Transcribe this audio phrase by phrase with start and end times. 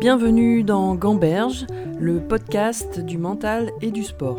[0.00, 1.66] Bienvenue dans Gamberge,
[1.98, 4.38] le podcast du mental et du sport.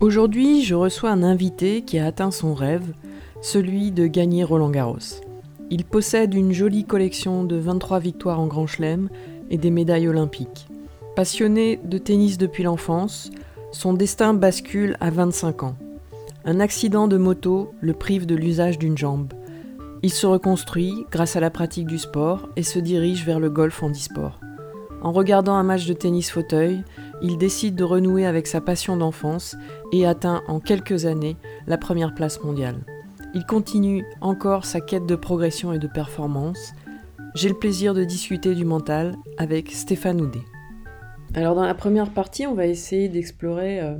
[0.00, 2.94] Aujourd'hui, je reçois un invité qui a atteint son rêve,
[3.42, 5.22] celui de gagner Roland Garros.
[5.70, 9.08] Il possède une jolie collection de 23 victoires en Grand Chelem
[9.50, 10.66] et des médailles olympiques.
[11.14, 13.30] Passionné de tennis depuis l'enfance,
[13.70, 15.76] son destin bascule à 25 ans.
[16.44, 19.32] Un accident de moto le prive de l'usage d'une jambe.
[20.02, 23.82] Il se reconstruit grâce à la pratique du sport et se dirige vers le golf
[23.82, 24.38] en e-sport.
[25.02, 26.84] En regardant un match de tennis fauteuil,
[27.22, 29.56] il décide de renouer avec sa passion d'enfance
[29.92, 32.78] et atteint en quelques années la première place mondiale.
[33.34, 36.72] Il continue encore sa quête de progression et de performance.
[37.34, 40.44] J'ai le plaisir de discuter du mental avec Stéphane Houdet.
[41.34, 43.96] Alors dans la première partie, on va essayer d'explorer euh,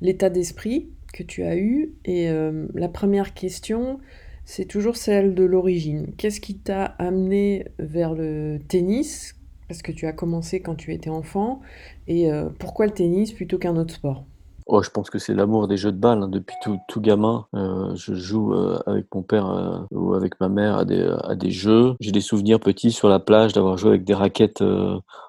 [0.00, 1.94] l'état d'esprit que tu as eu.
[2.04, 3.98] Et euh, la première question,
[4.44, 6.12] c'est toujours celle de l'origine.
[6.16, 9.34] Qu'est-ce qui t'a amené vers le tennis?
[9.68, 11.60] Parce que tu as commencé quand tu étais enfant.
[12.08, 14.24] Et euh, pourquoi le tennis plutôt qu'un autre sport?
[14.66, 16.22] Oh, je pense que c'est l'amour des jeux de balle.
[16.22, 16.28] hein.
[16.28, 18.54] Depuis tout, tout gamin, euh, je joue
[18.86, 21.94] avec mon père ou avec ma mère à des, à des jeux.
[22.00, 24.62] J'ai des souvenirs petits sur la plage d'avoir joué avec des raquettes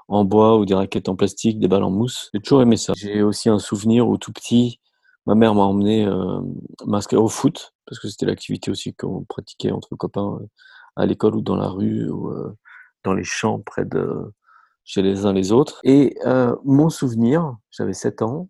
[0.08, 2.30] en bois ou des raquettes en plastique, des balles en mousse.
[2.34, 2.94] J'ai toujours aimé ça.
[2.95, 4.80] J'ai aussi un souvenir où tout petit,
[5.25, 6.41] ma mère m'a emmené euh,
[6.85, 10.47] m'inscrire au foot parce que c'était l'activité aussi qu'on pratiquait entre copains euh,
[10.95, 12.55] à l'école ou dans la rue ou euh,
[13.03, 14.33] dans les champs près de
[14.85, 15.79] chez les uns les autres.
[15.85, 16.17] Et
[16.66, 18.49] mon souvenir, j'avais 7 ans,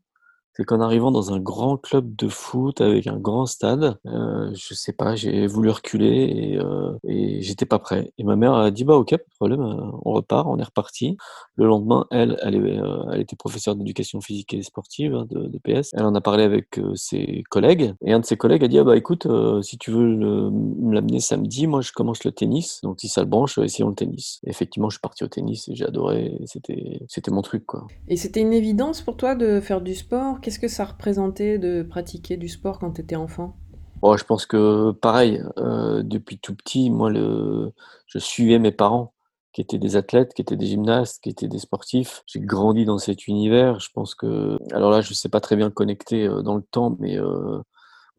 [0.56, 4.74] c'est qu'en arrivant dans un grand club de foot avec un grand stade, euh, je
[4.76, 8.12] sais pas, j'ai voulu reculer et, euh, et j'étais pas prêt.
[8.18, 10.64] Et ma mère a dit bah ok, pas de problème, euh, on repart, on est
[10.64, 11.18] reparti.
[11.56, 15.92] Le lendemain, elle, elle, euh, était professeure d'éducation physique et sportive hein, de, PS.
[15.94, 18.78] Elle en a parlé avec euh, ses collègues et un de ses collègues a dit
[18.78, 19.28] ah bah écoute,
[19.62, 20.06] si tu veux
[20.52, 22.82] me l'amener samedi, moi je commence le tennis.
[22.84, 24.40] Donc si ça le branche, essayons le tennis.
[24.46, 26.38] Effectivement, je suis parti au tennis et j'ai adoré.
[26.46, 27.88] C'était c'était mon truc quoi.
[28.08, 31.84] Et c'était une évidence pour toi de faire du sport Qu'est-ce que ça représentait de
[31.84, 33.56] pratiquer du sport quand tu étais enfant?
[34.02, 37.72] Bon, je pense que pareil, euh, depuis tout petit, moi, le,
[38.08, 39.14] je suivais mes parents,
[39.54, 42.24] qui étaient des athlètes, qui étaient des gymnastes, qui étaient des sportifs.
[42.26, 43.80] J'ai grandi dans cet univers.
[43.80, 46.98] Je pense que, alors là, je sais pas très bien connecter euh, dans le temps,
[47.00, 47.62] mais euh,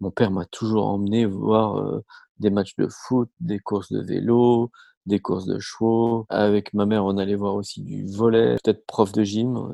[0.01, 2.01] mon père m'a toujours emmené voir
[2.39, 4.71] des matchs de foot, des courses de vélo,
[5.05, 6.25] des courses de chevaux.
[6.31, 9.71] Avec ma mère, on allait voir aussi du volley, peut-être prof de gym.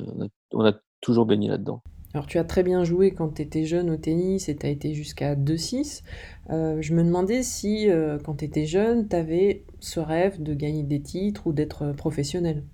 [0.52, 1.80] On a toujours baigné là-dedans.
[2.12, 4.70] Alors tu as très bien joué quand tu étais jeune au tennis et tu as
[4.70, 6.02] été jusqu'à 2-6.
[6.50, 10.54] Euh, je me demandais si euh, quand tu étais jeune, tu avais ce rêve de
[10.54, 12.64] gagner des titres ou d'être professionnel.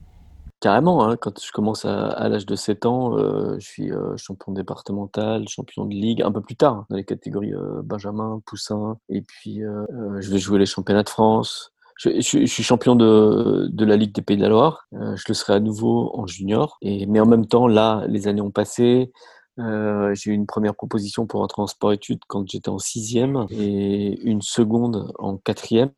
[0.60, 4.52] Carrément, hein, quand je commence à, l'âge de 7 ans, euh, je suis euh, champion
[4.52, 8.96] départemental, champion de ligue, un peu plus tard, hein, dans les catégories euh, Benjamin, Poussin,
[9.10, 11.74] et puis euh, euh, je vais jouer les championnats de France.
[11.96, 14.86] Je, je suis je suis champion de, de la Ligue des Pays de la Loire,
[14.92, 18.28] Euh, je le serai à nouveau en junior, et, mais en même temps, là, les
[18.28, 19.10] années ont passé,
[19.58, 24.20] euh, j'ai eu une première proposition pour entrer en sport-études quand j'étais en sixième, et
[24.22, 25.92] une seconde en quatrième.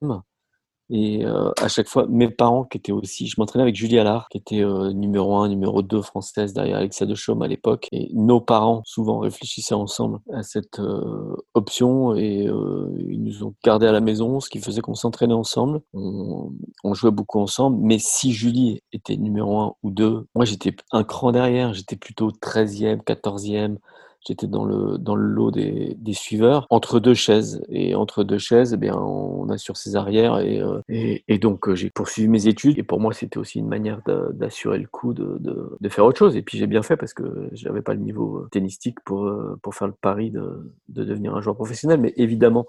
[0.91, 4.28] Et euh, à chaque fois, mes parents qui étaient aussi, je m'entraînais avec Julie Allard,
[4.31, 7.88] qui était euh, numéro un, numéro 2 française derrière Alexia de Chaume à l'époque.
[7.93, 13.54] Et nos parents souvent réfléchissaient ensemble à cette euh, option et euh, ils nous ont
[13.62, 15.81] gardés à la maison, ce qui faisait qu'on s'entraînait ensemble.
[15.93, 16.53] On,
[16.84, 17.78] on jouait beaucoup ensemble.
[17.82, 22.31] Mais si Julie était numéro un ou deux, moi j'étais un cran derrière, j'étais plutôt
[22.31, 23.77] 13e, 14e.
[24.26, 27.62] J'étais dans le, dans le lot des, des suiveurs, entre deux chaises.
[27.68, 30.38] Et entre deux chaises, eh bien, on assure ses arrières.
[30.40, 32.78] Et, euh, et, donc, euh, j'ai poursuivi mes études.
[32.78, 34.00] Et pour moi, c'était aussi une manière
[34.32, 36.36] d'assurer le coup de, de, de faire autre chose.
[36.36, 39.58] Et puis, j'ai bien fait parce que j'avais pas le niveau euh, tennistique pour, euh,
[39.62, 42.00] pour faire le pari de, de devenir un joueur professionnel.
[42.00, 42.66] Mais évidemment,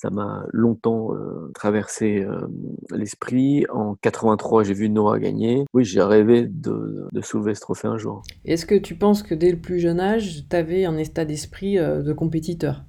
[0.00, 2.46] ça m'a longtemps euh, traversé euh,
[2.90, 3.66] l'esprit.
[3.70, 5.66] En 83, j'ai vu Noah gagner.
[5.74, 8.22] Oui, j'ai rêvé de, de soulever ce trophée un jour.
[8.46, 11.78] Est-ce que tu penses que dès le plus jeune âge, tu avais un état d'esprit
[11.78, 12.82] euh, de compétiteur?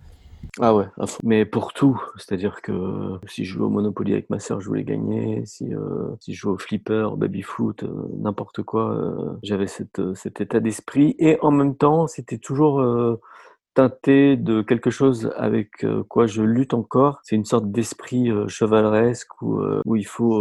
[0.59, 0.85] Ah ouais.
[1.23, 4.83] Mais pour tout, c'est-à-dire que si je jouais au Monopoly avec ma sœur, je voulais
[4.83, 5.45] gagner.
[5.45, 10.41] Si, euh, si je jouais au flipper, au baby-foot, euh, n'importe quoi, euh, j'avais cet
[10.41, 11.15] état d'esprit.
[11.19, 12.81] Et en même temps, c'était toujours
[13.73, 17.21] teinté de quelque chose avec euh, quoi je lutte encore.
[17.23, 20.31] C'est une sorte d'esprit euh, chevaleresque où, euh, où il faut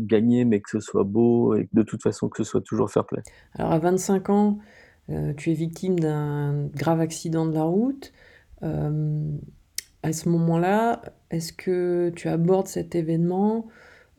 [0.00, 3.04] gagner, mais que ce soit beau et de toute façon que ce soit toujours fair
[3.04, 3.22] play.
[3.54, 4.58] Alors à 25 ans,
[5.36, 8.12] tu es victime d'un grave accident de la route.
[8.62, 13.66] À ce moment-là, est-ce que tu abordes cet événement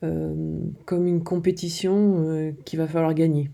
[0.02, 3.50] comme une compétition qu'il va falloir gagner?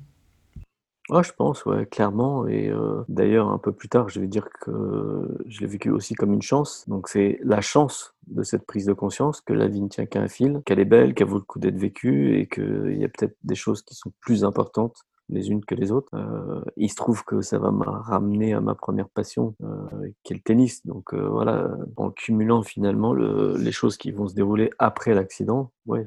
[1.09, 4.49] Ouais, je pense, ouais, clairement et heu, d'ailleurs un peu plus tard, je vais dire
[4.59, 6.83] que je l'ai vécu aussi comme une chance.
[6.89, 10.19] Donc c'est la chance de cette prise de conscience que la vie ne tient qu'à
[10.21, 13.07] un fil, qu'elle est belle, qu'elle vaut le coup d'être vécue et qu'il y a
[13.07, 14.97] peut-être des choses qui sont plus importantes
[15.29, 16.13] les unes que les autres.
[16.13, 20.33] Heu, il se trouve que ça va me ramener à ma première passion, heu, qui
[20.33, 20.85] est le tennis.
[20.85, 25.71] Donc heu, voilà, en cumulant finalement le les choses qui vont se dérouler après l'accident,
[25.85, 26.05] ouais,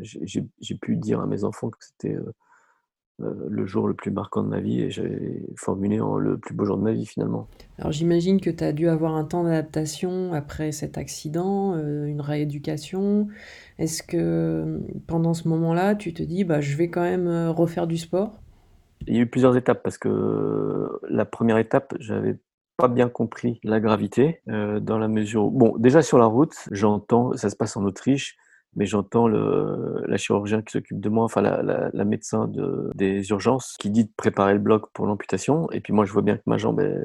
[0.00, 2.16] j'ai pu dire à mes enfants que c'était,
[3.18, 6.64] le jour le plus marquant de ma vie et j'avais formulé en le plus beau
[6.64, 7.46] jour de ma vie finalement.
[7.78, 12.20] Alors j'imagine que tu as dû avoir un temps d'adaptation après cet accident, heu, une
[12.20, 13.28] rééducation.
[13.78, 17.86] Est-ce que, pendant ce moment-là, tu te dis: «Bah, je vais quand même, heu, refaire
[17.86, 18.32] du sport»?
[19.06, 22.36] Il y a eu plusieurs étapes parce que la première étape, j'avais
[22.76, 27.34] pas bien compris la gravité, dans la mesure où bon, déjà sur la route, j'entends
[27.36, 28.36] ça se passe en Autriche,
[28.76, 33.28] mais j'entends la chirurgien qui s'occupe de moi, enfin la la la médecin de des
[33.30, 36.36] urgences qui dit de préparer le bloc pour l'amputation et puis moi je vois bien
[36.36, 37.02] que ma jambe est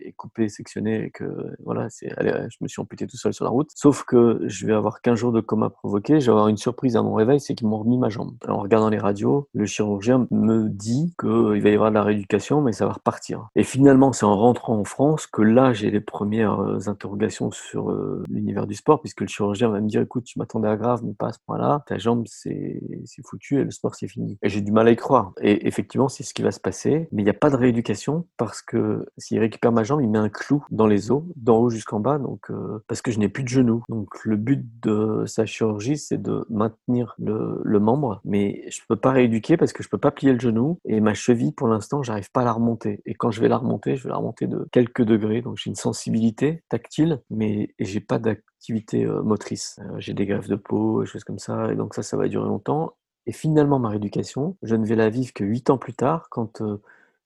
[0.00, 1.24] est coupée, sectionnée et que
[1.64, 3.70] voilà, c'est elle je me suis amputé tout seul sur la route.
[3.74, 6.96] Sauf que je vais avoir 15 jours de coma provoqué, je vais avoir une surprise
[6.96, 8.34] à mon réveil, c'est qu'ils m'ont remis ma jambe.
[8.48, 12.60] En regardant les radios, le chirurgien me dit qu'il va y avoir de la rééducation,
[12.60, 13.48] mais ça va repartir.
[13.56, 17.90] Et finalement, c'est en rentrant en France que là, j'ai les premières, heu, interrogations sur,
[17.90, 21.02] heu, l'univers du sport puisque le chirurgien va me dire: «Écoute, je m'attendais à grave,
[21.04, 21.84] mais pas à ce point-là.
[21.86, 22.80] Ta jambe, c'est
[23.24, 24.38] foutu et le sport, c'est fini.
[24.42, 25.32] Et j'ai du mal à y croire.
[25.40, 27.08] Et effectivement, c'est ce qui va se passer.
[27.12, 30.18] Mais il n'y a pas de rééducation parce que s'il récupère ma jambe, il met
[30.18, 33.28] un clou dans les os, d'en haut jusqu'en bas, donc euh, parce que je n'ai
[33.28, 33.82] plus de genou.
[33.88, 38.96] Donc le but de sa chirurgie, c'est de maintenir le, le membre, mais je peux
[38.96, 42.02] pas rééduquer parce que je peux pas plier le genou et ma cheville, pour l'instant,
[42.02, 43.02] j'arrive pas à la remonter.
[43.06, 45.42] Et quand je vais la remonter, je vais la remonter de quelques degrés.
[45.42, 48.48] Donc j'ai une sensibilité tactile, mais j'ai pas d'activité
[48.94, 49.78] euh, motrice.
[49.80, 52.28] Euh, j'ai des greffes de peau, des choses comme ça, et donc ça, ça va
[52.28, 52.94] durer longtemps.
[53.26, 56.62] Et finalement, ma rééducation, je ne vais la vivre que 8 ans plus tard, quand
[56.62, 56.80] euh,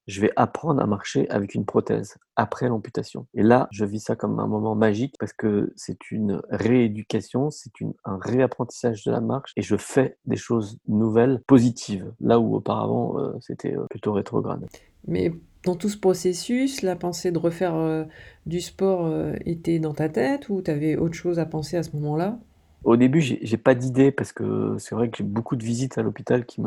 [0.07, 3.27] je vais apprendre à marcher avec une prothèse, après l'amputation.
[3.35, 7.73] Et là, je vis ça comme un moment magique parce que c'est une rééducation, c'est
[8.05, 13.19] un réapprentissage de la marche et je fais des choses nouvelles, positives, là où auparavant
[13.19, 14.67] euh, c'était euh, plutôt rétrograde.
[15.07, 15.33] Mais
[15.65, 18.07] dans tout ce processus, la pensée de refaire, heu,
[18.47, 21.83] du sport, heu, était dans ta tête ou tu avais autre chose à penser à
[21.83, 22.41] ce moment-là?
[22.85, 26.03] Au début, j'ai pas d'idée parce que c'est vrai que j'ai beaucoup de visites à
[26.03, 26.61] l'hôpital qui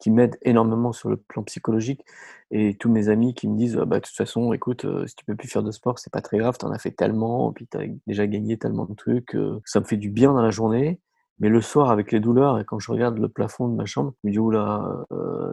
[0.00, 2.04] qui m'aident énormément sur le plan psychologique
[2.50, 5.14] et tous mes amis qui me disent: «Ah bah, de toute façon, écoute, heu, si
[5.14, 7.52] tu peux plus faire de sport, c'est pas très grave, tu en as fait tellement,
[7.52, 10.50] puis tu as déjà gagné tellement de trucs, ça me fait du bien dans la
[10.50, 11.00] journée».
[11.40, 14.14] Mais le soir, avec les douleurs et quand je regarde le plafond de ma chambre,
[14.22, 15.04] je me dis: «Ouh là,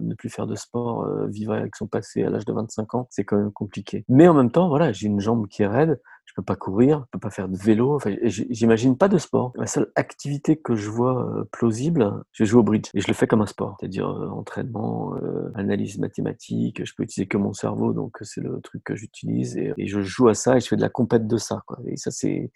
[0.01, 3.07] ne plus faire de sport, heu, vivre avec son passé à l'âge de 25 ans,
[3.11, 4.05] c'est quand même compliqué».
[4.09, 7.03] Mais en même temps, voilà, j'ai une jambe qui est raide, je peux pas courir,
[7.07, 9.51] je peux pas faire de vélo, enfin, j'imagine pas de sport.
[9.55, 13.13] La seule activité que je vois, heu, plausible, je joue au bridge et je le
[13.13, 13.75] fais comme un sport.
[13.79, 18.61] C'est-à-dire, heu, entraînement, heu, analyse mathématique, je peux utiliser que mon cerveau, donc c'est le
[18.61, 21.37] truc que j'utilise et je joue à ça et je fais de la compète de
[21.37, 22.51] ça, et ça, c'est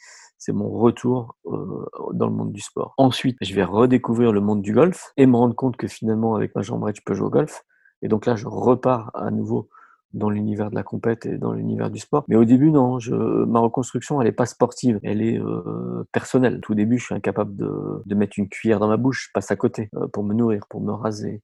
[0.54, 1.36] mon retour,
[2.14, 2.94] dans le monde du sport.
[2.98, 6.56] Ensuite, je vais redécouvrir le monde du golf et me rendre compte que finalement avec
[6.56, 7.64] ma jambe je peux jouer au golf
[8.02, 9.70] et donc là, je repars à nouveau
[10.16, 12.26] dans l'univers de la compète et dans l'univers du sport.
[12.28, 16.58] Mais au début, non, je, ma reconstruction, elle est pas sportive, elle est euh, personnelle.
[16.58, 17.70] Au tout début, je suis incapable de,
[18.06, 20.66] de, mettre une cuillère dans ma bouche, je passe à côté euh, pour me nourrir,
[20.68, 21.42] pour me raser.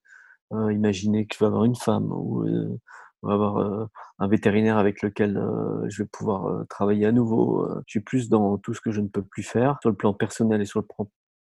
[0.53, 2.77] Euh, imaginer que je vais avoir une femme ou euh,
[3.23, 3.85] avoir euh,
[4.19, 7.67] un vétérinaire avec lequel euh, je vais pouvoir travailler à nouveau.
[7.87, 10.13] je suis plus dans tout ce que je ne peux plus faire sur le plan
[10.13, 11.09] personnel et sur le plan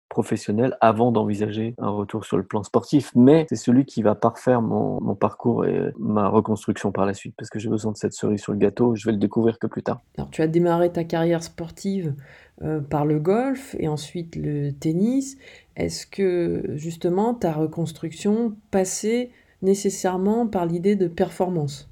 [0.09, 3.13] professionnel avant d'envisager un retour sur le plan sportif.
[3.15, 7.35] Mais c'est celui qui va parfaire mon, mon, parcours et ma reconstruction par la suite,
[7.37, 8.95] parce que j'ai besoin de cette cerise sur le gâteau.
[8.95, 10.01] Je vais le découvrir que plus tard.
[10.17, 12.15] Alors, tu as démarré ta carrière sportive
[12.63, 15.39] euh, par le golf et ensuite le tennis.
[15.77, 19.31] Est-ce que justement ta reconstruction passait
[19.63, 21.89] nécessairement par l'idée de performance?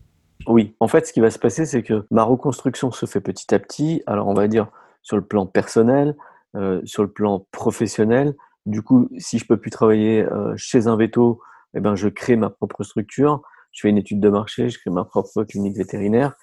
[0.46, 3.54] Oui, en fait, ce qui va se passer, c'est que ma reconstruction se fait petit
[3.54, 4.02] à petit.
[4.06, 4.68] Alors, on va dire
[5.02, 6.16] sur le plan personnel,
[6.57, 8.35] euh, sur le plan professionnel.
[8.67, 11.41] Du coup, si je peux plus travailler euh, chez un veto,
[11.75, 13.43] eh ben, je crée ma propre structure.
[13.73, 16.35] Je fais une étude de marché, je crée ma propre clinique vétérinaire.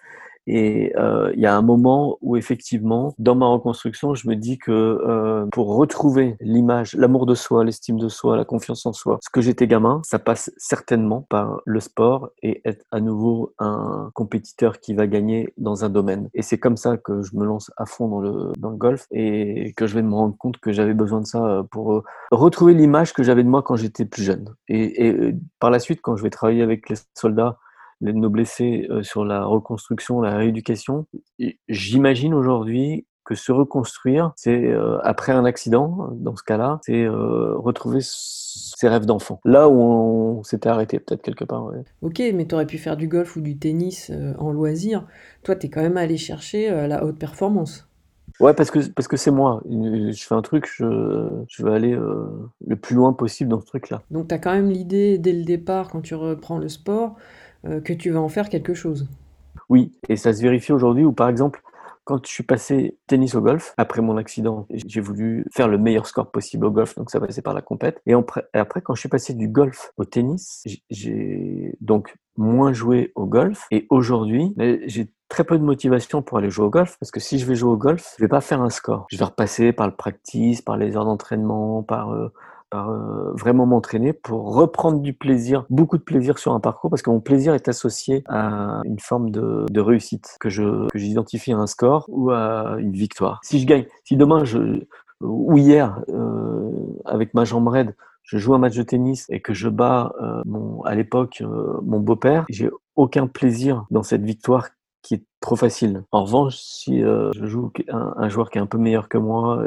[0.47, 4.57] Et euh, il y a un moment où effectivement, dans ma reconstruction, je me dis
[4.57, 9.19] que euh, pour retrouver l'image, l'amour de soi, l'estime de soi, la confiance en soi,
[9.21, 14.11] ce que j'étais gamin, ça passe certainement par le sport et être à nouveau un
[14.13, 16.29] compétiteur qui va gagner dans un domaine.
[16.33, 19.07] Et c'est comme ça que je me lance à fond dans le, dans le golf
[19.11, 23.13] et que je vais me rendre compte que j'avais besoin de ça pour retrouver l'image
[23.13, 24.53] que j'avais de moi quand j'étais plus jeune.
[24.67, 27.57] Et, et par la suite, quand je vais travailler avec les soldats,
[28.11, 31.05] nos blessés sur la reconstruction, la rééducation.
[31.69, 37.55] J'imagine aujourd'hui que se reconstruire, c'est euh, après un accident, dans ce cas-là, c'est euh,
[37.55, 39.39] retrouver ses rêves d'enfant.
[39.45, 41.71] Là où on, s'était arrêté peut-être quelque part.
[42.01, 45.07] Ok, mais tu aurais pu faire du golf ou du tennis euh, en loisir.
[45.43, 47.87] Toi, tu es quand même allé chercher la haute performance.
[48.41, 49.61] Ouais, parce que parce que c'est moi.
[49.69, 51.97] Je fais un truc, je, je veux aller
[52.65, 54.01] le plus loin possible dans ce truc-là.
[54.11, 57.15] Donc tu as quand même l'idée dès le départ, quand tu reprends le sport,
[57.63, 59.07] que tu vas en faire quelque chose.
[59.69, 61.61] Oui, et ça se vérifie aujourd'hui où par exemple,
[62.03, 66.05] quand je suis passé tennis au golf, après mon accident, j'ai voulu faire le meilleur
[66.05, 68.01] score possible au golf, donc ça passait par la compète.
[68.05, 73.25] Et après, quand je suis passé du golf au tennis, j'ai donc moins joué au
[73.25, 73.67] golf.
[73.71, 74.53] Et aujourd'hui,
[74.85, 77.55] j'ai très peu de motivation pour aller jouer au golf parce que si je vais
[77.55, 79.07] jouer au golf, je vais pas faire un score.
[79.09, 82.29] Je vais repasser par le practice, par les heures d'entraînement, par euh, euh,
[83.33, 87.19] vraiment m'entraîner pour reprendre du plaisir, beaucoup de plaisir sur un parcours, parce que mon
[87.19, 92.05] plaisir est associé à une forme de, réussite, que je que j'identifie à un score
[92.07, 93.39] ou à une victoire.
[93.43, 94.83] Si je gagne, si demain je
[95.21, 96.71] ou hier euh,
[97.05, 100.41] avec ma jambe raide, je joue un match de tennis et que je bats euh,
[100.45, 104.69] mon, à l'époque euh, mon beau-père, j'ai aucun plaisir dans cette victoire
[105.03, 106.03] qui est trop facile.
[106.11, 109.63] En revanche, si euh, je joue un, joueur qui est un peu meilleur que moi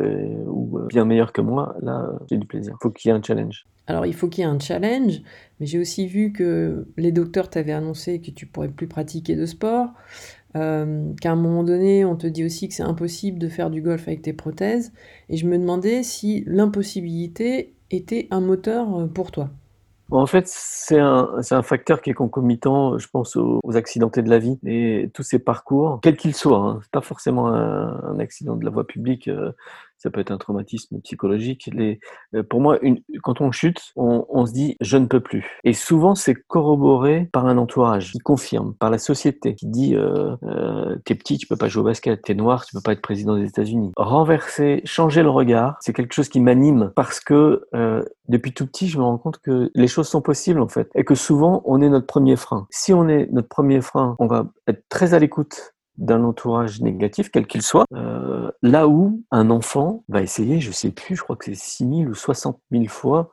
[0.47, 2.75] ou bien meilleur que moi, là, j'ai du plaisir.
[2.75, 3.67] Il faut qu'il y ait un challenge.
[3.87, 5.23] Alors, il faut qu'il y ait un challenge,
[5.61, 9.47] mais j'ai aussi vu que les docteurs t'avaient annoncé que tu pourrais plus pratiquer de
[9.47, 9.91] sport,
[10.57, 13.83] euh, qu'à un moment donné, on te dit aussi que c'est impossible de faire du
[13.83, 14.93] golf avec tes prothèses,
[15.29, 19.51] et je me demandais si l'impossibilité était un moteur euh, pour toi.
[20.11, 24.59] En fait, c'est un, facteur qui est concomitant, je pense, aux, accidentés de la vie
[24.65, 26.59] et tous ces parcours, quels qu'ils soient.
[26.59, 26.79] Hein.
[26.83, 29.27] C'est pas forcément un, un, accident de la voie publique.
[29.27, 29.51] Euh,
[29.99, 31.71] ça peut être un traumatisme psychologique.
[32.35, 32.79] Euh, pour moi,
[33.23, 35.59] quand on chute, on, on, se dit je ne peux plus.
[35.65, 40.37] Et souvent, c'est corroboré par un entourage qui confirme, par la société qui dit euh,
[40.45, 43.03] euh, t'es petit, tu peux pas jouer au basket, t'es noir, tu peux pas être
[43.03, 43.93] président des États-Unis.
[43.97, 48.89] Renverser, changer le regard, c'est quelque chose qui m'anime parce que euh, depuis tout petit,
[48.89, 51.81] je me rends compte que les choses sont possibles en fait et que souvent on
[51.81, 52.67] est notre premier frein.
[52.71, 57.31] Si on est notre premier frein, on va être très à l'écoute d'un entourage négatif,
[57.31, 61.37] quel qu'il soit, euh, là où un enfant va essayer, je sais plus, je crois
[61.37, 63.31] que c'est 6 000 ou 60 000 fois,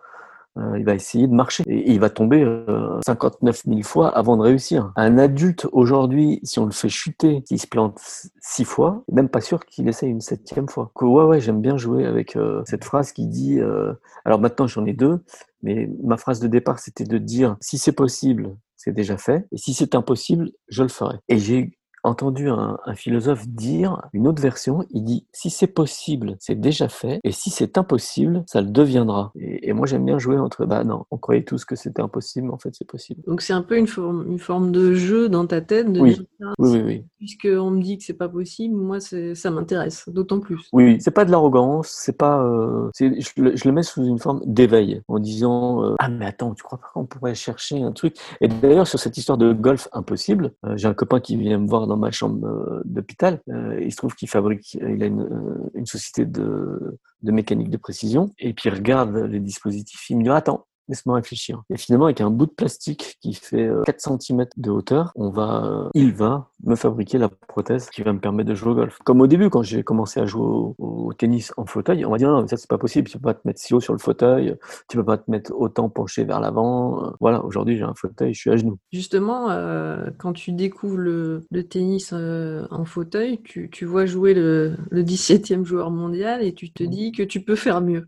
[0.57, 4.37] euh, il va essayer de marcher et, il va tomber euh, 59 000 fois avant
[4.37, 4.91] de réussir.
[4.95, 7.99] Un adulte aujourd'hui, si on le fait chuter, s'il se plante
[8.39, 10.91] six fois, même pas sûr qu'il essaye une septième fois.
[10.95, 13.93] Que, ouais, ouais, j'aime bien jouer avec euh, cette phrase qui dit, euh,
[14.25, 15.23] alors maintenant j'en ai deux,
[15.63, 19.57] mais ma phrase de départ c'était de dire si c'est possible, c'est déjà fait, et
[19.57, 21.17] si c'est impossible, je le ferai.
[21.29, 24.85] Et j'ai entendu un, un, philosophe dire une autre version.
[24.91, 29.31] Il dit si c'est possible, c'est déjà fait, et si c'est impossible, ça le deviendra.
[29.35, 32.47] Et, et moi, j'aime bien jouer entre bah non, on croyait tous que c'était impossible,
[32.47, 33.21] mais en fait, c'est possible.
[33.27, 35.91] Donc c'est un peu une forme, une forme de jeu dans ta tête.
[35.91, 36.15] De oui.
[36.15, 37.05] Dire, oui, oui, oui.
[37.17, 40.67] Puisque on me dit que c'est pas possible, moi, ça m'intéresse d'autant plus.
[40.73, 42.43] Oui, c'est pas de l'arrogance, c'est pas.
[42.43, 43.05] Euh, je
[43.37, 46.63] le, je, le, mets sous une forme d'éveil, en disant euh, ah mais attends, tu
[46.63, 48.15] crois pas qu'on pourrait chercher un truc?
[48.41, 51.67] Et d'ailleurs sur cette histoire de golf impossible, euh, j'ai un copain qui vient me
[51.67, 53.41] voir dans ma chambre euh, d'hôpital.
[53.49, 57.69] Euh, il se trouve qu'il fabrique, il a une, euh, une société de, de, mécanique
[57.69, 58.33] de précision.
[58.39, 60.09] Et puis il regarde les dispositifs.
[60.09, 61.63] Il me dit attends, laisse-moi réfléchir.
[61.69, 65.89] Et finalement, avec un bout de plastique qui fait 4 cm de hauteur, on va,
[65.93, 68.99] il va me fabriquer la prothèse qui va me permettre de jouer au golf.
[69.03, 72.17] Comme au début, quand j'ai commencé à jouer au, au, tennis en fauteuil, on m'a
[72.17, 73.93] dit non, mais ça c'est pas possible, tu peux pas te mettre si haut sur
[73.93, 74.55] le fauteuil,
[74.89, 77.13] tu peux pas te mettre autant penché vers l'avant.
[77.19, 78.77] Voilà, aujourd'hui j'ai un fauteuil, je suis à genoux.
[78.91, 84.33] Justement, euh, quand tu découvres le, le tennis euh, en fauteuil, tu, tu vois jouer
[84.33, 88.07] le, le 17e joueur mondial et tu te dis que tu peux faire mieux.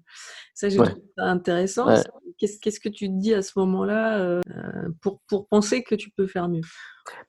[0.55, 0.87] Ça, j'ai ouais.
[0.87, 1.87] trouvé ça intéressant.
[1.87, 2.01] Ouais.
[2.37, 4.41] Qu'est-ce, qu'est-ce que tu te dis à ce moment-là euh,
[5.01, 6.61] pour, pour penser que tu peux faire mieux?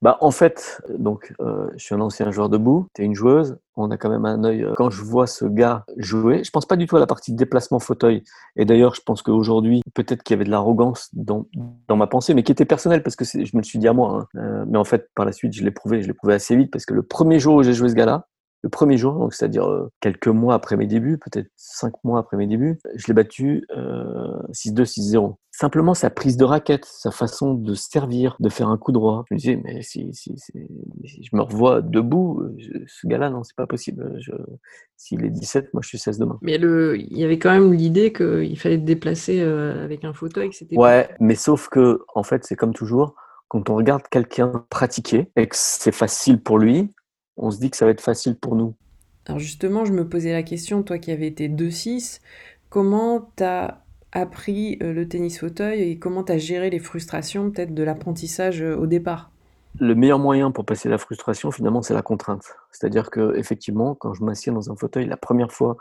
[0.01, 3.57] Bah, en fait, donc, euh, je suis un ancien joueur debout, tu es une joueuse,
[3.77, 4.65] on a quand même un œil.
[4.65, 7.31] Euh, quand je vois ce gars jouer, je pense pas du tout à la partie
[7.33, 8.25] de déplacement fauteuil.
[8.57, 11.47] Et d'ailleurs, je pense qu'aujourd'hui, peut-être qu'il y avait de l'arrogance dans,
[11.89, 13.93] dans ma pensée, mais qui était personnelle parce que je me le suis dit à
[13.93, 14.29] moi.
[14.35, 14.41] Hein.
[14.41, 16.71] Euh, mais en fait, par la suite, je l'ai prouvé, je l'ai prouvé assez vite
[16.73, 18.27] parce que le premier jour où j'ai joué ce gars-là,
[18.67, 22.37] le premier jour, donc c'est-à-dire euh, quelques mois après mes débuts, peut-être cinq mois après
[22.37, 25.37] mes débuts, je l'ai battu euh, 6-2, 6-0.
[25.53, 29.25] Simplement sa prise de raquette, sa façon de servir, de faire un coup droit.
[29.31, 30.53] Je me disais, mais si, si, si,
[31.05, 34.19] si je me revois debout, je, ce gars-là, non, c'est pas possible.
[34.97, 36.39] S'il est 17, moi je suis 16 demain.
[36.43, 40.13] Mais le, il y avait quand même l'idée qu'il fallait te déplacer euh, avec un
[40.13, 40.51] fauteuil.
[40.51, 43.15] Que ouais, mais sauf que, en fait, c'est comme toujours,
[43.49, 46.91] quand on regarde quelqu'un pratiquer et que c'est facile pour lui,
[47.37, 48.75] on se dit que ça va être facile pour nous.
[49.27, 52.21] Alors justement, je me posais la question, toi qui avais été 2-6,
[52.69, 57.75] comment tu as appris le tennis fauteuil et comment tu as géré les frustrations peut-être
[57.75, 59.31] de l'apprentissage au départ?
[59.79, 62.45] Le meilleur moyen pour passer la frustration, finalement, c'est la contrainte.
[62.73, 65.77] C'est-à-dire que effectivement, quand je m'assieds dans un fauteuil la première fois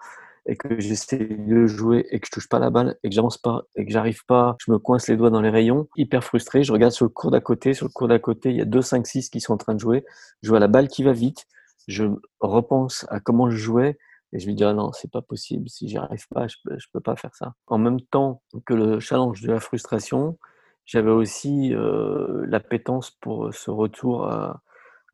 [0.45, 3.37] et que j'essaie de jouer et que je touche pas la balle et que j'avance
[3.37, 6.63] pas et que j'arrive pas, je me coince les doigts dans les rayons, hyper frustré,
[6.63, 8.65] je regarde sur le cours d'à côté, sur le cours d'à côté, il y a
[8.65, 10.05] 2 5 6 qui sont en train de jouer,
[10.41, 11.45] je vois la balle qui va vite,
[11.87, 12.05] je
[12.39, 13.97] repense à comment je jouais
[14.33, 16.87] et je me dis ah non, c'est pas possible, si j'y arrive pas, je je
[16.93, 17.53] peux pas faire ça.
[17.67, 20.37] En même temps que le challenge de la frustration,
[20.85, 24.61] j'avais aussi euh, l'appétence pour ce retour à,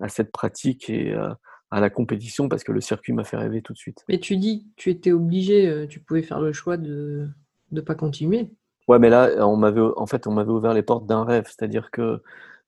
[0.02, 1.38] à cette pratique et à,
[1.72, 4.04] à la compétition parce que le circuit m'a fait rêver tout de suite.
[4.10, 7.30] Mais tu dis que tu étais obligé, euh, tu pouvais faire le choix de
[7.72, 8.50] ne pas continuer.
[8.88, 11.46] Ouais, mais là, on m'avait, en fait, on m'avait ouvert les portes d'un rêve.
[11.46, 12.22] C'est-à-dire que,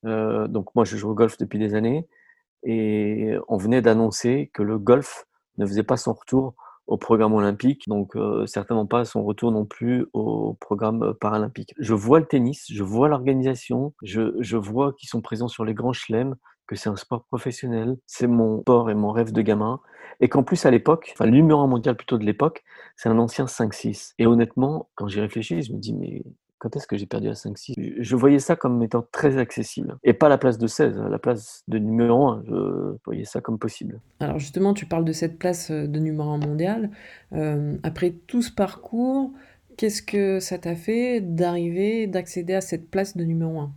[0.05, 2.07] euh, donc moi, je joue au golf depuis des années
[2.63, 5.25] et on venait d'annoncer que le golf
[5.57, 6.55] ne faisait pas son retour
[6.87, 11.73] au programme olympique, donc euh, certainement pas son retour non plus au programme paralympique.
[11.77, 15.73] Je vois le tennis, je vois l'organisation, je, je vois qu'ils sont présents sur les
[15.73, 16.35] grands chelems,
[16.75, 19.79] c'est un sport professionnel, c'est mon sport et mon rêve de gamin,
[20.19, 22.63] et qu'en plus à l'époque, enfin un mondial plutôt de l'époque,
[22.95, 24.13] c'est un ancien 5-6.
[24.19, 26.23] Et honnêtement, quand j'y réfléchis, je me dis mais
[26.63, 29.97] quand est-ce que j'ai perdu à 5-6 Je voyais ça comme étant très accessible.
[30.03, 32.43] Et pas la place de 16, la place de numéro 1.
[32.47, 33.99] Je voyais ça comme possible.
[34.21, 36.89] Alors justement, tu parles de cette place euh, de numéro 1 mondial.
[37.33, 39.33] Euh, après tout ce parcours,
[39.75, 43.73] qu'est-ce que ça t'a fait d'arriver, d'accéder à cette place de numéro 1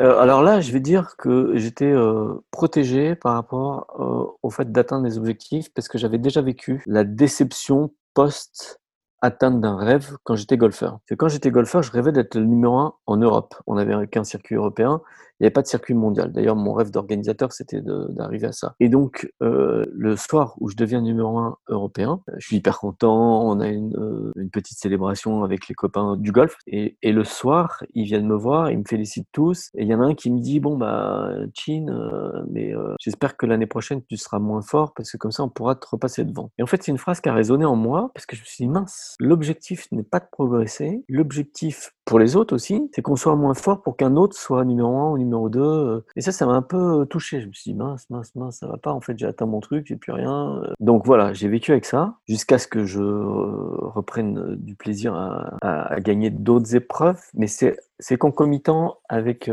[0.00, 4.70] euh, alors là, je vais dire que j'étais euh, protégé par rapport euh, au fait
[4.70, 8.80] d'atteindre les objectifs parce que j'avais déjà vécu la déception post
[9.20, 11.00] atteinte d'un rêve quand j'étais golfeur.
[11.18, 13.56] Quand j'étais golfeur, je rêvais d'être le numéro un en Europe.
[13.66, 15.00] On n'avait qu'un circuit européen,
[15.38, 16.32] il n'y avait pas de circuit mondial.
[16.32, 18.74] D'ailleurs, mon rêve d'organisateur, c'était d'arriver à ça.
[18.80, 23.48] Et donc, euh, le soir où je deviens numéro un européen, je suis hyper content,
[23.48, 26.56] on a une, euh, une petite célébration avec les copains du golf.
[26.66, 29.70] Et, et, le soir, ils viennent me voir, ils me félicitent tous.
[29.74, 32.94] Et il y en a un qui me dit, bon, bah, Chin, euh, mais euh,
[33.00, 35.86] j'espère que l'année prochaine, tu seras moins fort parce que comme ça, on pourra te
[35.88, 36.50] repasser devant.
[36.58, 38.46] Et en fait, c'est une phrase qui a résonné en moi parce que je me
[38.46, 41.04] suis dit, mince, l'objectif n'est pas de progresser.
[41.08, 44.96] L'objectif pour les autres aussi, c'est qu'on soit moins fort pour qu'un autre soit numéro
[44.96, 45.60] un ou numéro 2.
[45.60, 46.04] Euh.
[46.16, 47.42] Et ça, ça m'a un peu touché.
[47.42, 48.92] Je me suis dit, mince, mince, mince, ça va pas.
[48.92, 50.62] En fait, j'ai atteint mon truc, j'ai plus rien.
[50.80, 56.00] Donc voilà, j'ai vécu avec ça jusqu'à ce que je reprenne du plaisir à, à,
[56.00, 57.20] gagner d'autres épreuves.
[57.34, 59.50] Mais c'est concomitant avec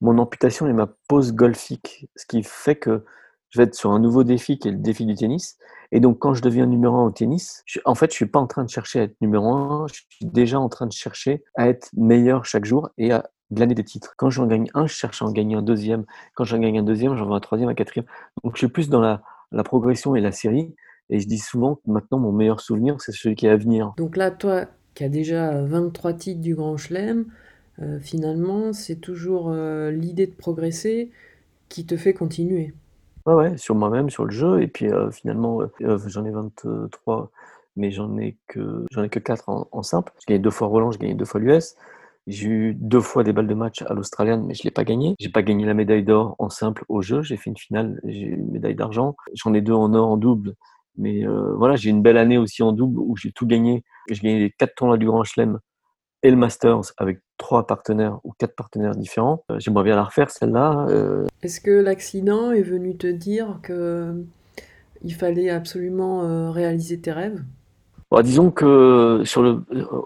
[0.00, 2.08] mon amputation et ma pause golfique.
[2.14, 3.02] Ce qui fait que
[3.50, 5.58] je vais être sur un nouveau défi qui est le défi du tennis.
[5.90, 8.46] Et donc, quand je deviens numéro un au tennis, en fait, je suis pas en
[8.46, 11.68] train de chercher à être numéro un, je suis déjà en train de chercher à
[11.68, 14.14] être meilleur chaque jour et à glaner des titres.
[14.18, 16.04] Quand j'en gagne un, je cherche à en gagner un deuxième.
[16.34, 18.06] Quand j'en gagne un deuxième, j'en veux un troisième, un quatrième.
[18.44, 20.74] Donc, je suis plus dans la, la progression et la série.
[21.10, 23.94] Et je dis souvent que maintenant, mon meilleur souvenir, c'est celui qui est à venir.
[23.96, 27.26] Donc là, toi, qui as déjà 23 titres du Grand Chelem,
[27.80, 31.10] euh, finalement, c'est toujours euh, l'idée de progresser
[31.68, 32.74] qui te fait continuer.
[33.26, 34.62] Ouais, ouais, sur moi-même, sur le jeu.
[34.62, 37.30] Et puis finalement, euh, j'en ai 23,
[37.76, 40.12] mais j'en ai que j'en ai que 4 en, simple.
[40.20, 41.76] J'ai gagné deux fois Roland, j'ai gagné deux fois l'US.
[42.26, 45.14] J'ai eu deux fois des balles de match à l'Australienne, mais je l'ai pas gagné.
[45.18, 47.22] J'ai pas gagné la médaille d'or en simple au jeu.
[47.22, 49.16] J'ai fait une finale, j'ai eu une médaille d'argent.
[49.34, 50.54] J'en ai deux en or en double.
[50.96, 51.24] Mais
[51.56, 53.84] voilà, j'ai une belle année aussi en double où j'ai tout gagné.
[54.10, 55.58] J'ai gagné les quatre tournois du Grand Chelem
[56.22, 59.44] et le Masters avec trois partenaires ou quatre partenaires différents.
[59.50, 60.86] Euh, j'aimerais bien la refaire celle-là.
[60.88, 61.26] Euh.
[61.42, 64.24] Est-ce que l'accident est venu te dire que
[65.02, 67.42] il fallait absolument euh, réaliser tes rêves?
[68.10, 69.62] Bon, Disons que sur le,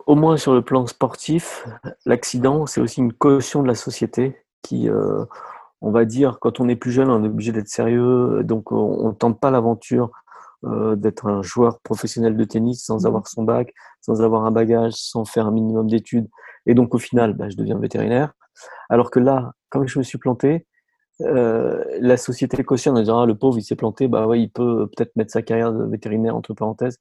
[0.07, 1.67] au moins sur le plan sportif,
[2.05, 5.25] l'accident c'est aussi une caution de la société qui, euh,
[5.81, 9.09] on va dire, quand on est plus jeune, on est obligé d'être sérieux, donc on,
[9.09, 10.11] ne tente pas l'aventure
[10.65, 14.93] euh, d'être un joueur professionnel de tennis sans avoir son bac, sans avoir un bagage,
[14.95, 16.29] sans faire un minimum d'études.
[16.67, 18.33] Et donc au final, bah, je deviens vétérinaire.
[18.89, 20.67] Alors que là, comme je me suis planté,
[21.21, 24.51] euh, la société cautionne en disant ah, le pauvre il s'est planté, bah ouais, il
[24.51, 26.99] peut peut-être mettre sa carrière de vétérinaire entre parenthèses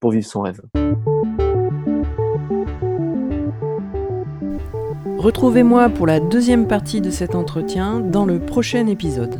[0.00, 0.60] pour vivre son rêve.
[5.18, 9.36] Retrouvez-moi pour la deuxième partie de cet entretien dans le prochain épisode.